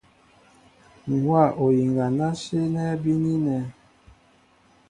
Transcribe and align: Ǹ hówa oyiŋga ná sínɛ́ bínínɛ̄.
Ǹ 1.03 1.05
hówa 1.09 1.41
oyiŋga 1.65 2.05
ná 2.17 2.27
sínɛ́ 2.41 2.99
bínínɛ̄. 3.03 3.61